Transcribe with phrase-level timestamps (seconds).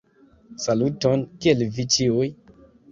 [0.63, 2.29] Saluton, Kiel vi ĉiuj?